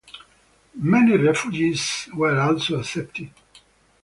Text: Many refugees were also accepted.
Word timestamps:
Many 0.73 1.15
refugees 1.15 2.09
were 2.15 2.35
also 2.39 2.79
accepted. 2.79 3.29